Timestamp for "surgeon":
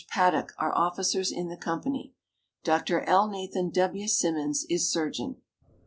4.91-5.43